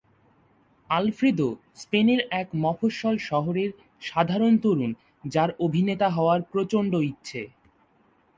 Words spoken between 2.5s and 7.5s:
মফস্বল শহরের সাধারণ তরুণ যার অভিনেতা হওয়ার প্রচণ্ড ইচ্ছে।